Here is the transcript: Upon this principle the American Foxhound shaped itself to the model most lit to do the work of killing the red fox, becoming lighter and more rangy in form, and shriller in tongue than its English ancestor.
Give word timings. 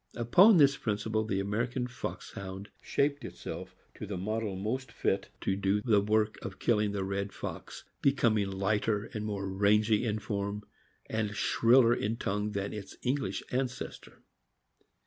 Upon 0.15 0.57
this 0.57 0.77
principle 0.77 1.25
the 1.25 1.39
American 1.39 1.85
Foxhound 1.85 2.71
shaped 2.81 3.23
itself 3.23 3.75
to 3.93 4.07
the 4.07 4.17
model 4.17 4.55
most 4.55 4.91
lit 5.05 5.29
to 5.41 5.55
do 5.55 5.79
the 5.83 6.01
work 6.01 6.39
of 6.43 6.57
killing 6.57 6.91
the 6.91 7.03
red 7.03 7.31
fox, 7.31 7.83
becoming 8.01 8.49
lighter 8.49 9.11
and 9.13 9.23
more 9.27 9.47
rangy 9.47 10.03
in 10.03 10.17
form, 10.17 10.63
and 11.07 11.35
shriller 11.35 11.93
in 11.93 12.17
tongue 12.17 12.53
than 12.53 12.73
its 12.73 12.97
English 13.03 13.43
ancestor. 13.51 14.23